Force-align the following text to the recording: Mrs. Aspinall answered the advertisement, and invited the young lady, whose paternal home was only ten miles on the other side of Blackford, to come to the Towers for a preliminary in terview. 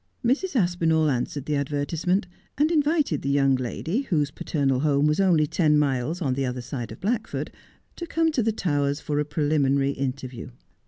Mrs. 0.25 0.55
Aspinall 0.55 1.11
answered 1.11 1.45
the 1.45 1.55
advertisement, 1.57 2.25
and 2.57 2.71
invited 2.71 3.21
the 3.21 3.29
young 3.29 3.55
lady, 3.55 4.01
whose 4.01 4.31
paternal 4.31 4.79
home 4.79 5.05
was 5.05 5.19
only 5.19 5.45
ten 5.45 5.77
miles 5.77 6.23
on 6.23 6.33
the 6.33 6.43
other 6.43 6.59
side 6.61 6.91
of 6.91 6.99
Blackford, 6.99 7.51
to 7.97 8.07
come 8.07 8.31
to 8.31 8.41
the 8.41 8.51
Towers 8.51 8.99
for 8.99 9.19
a 9.19 9.25
preliminary 9.25 9.91
in 9.91 10.13
terview. 10.13 10.49